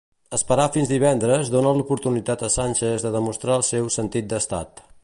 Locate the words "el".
3.61-3.69